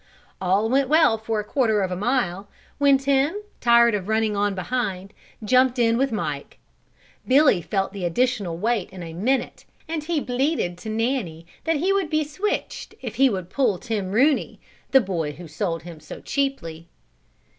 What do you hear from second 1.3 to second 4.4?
a quarter of a mile, when Tim, tired of running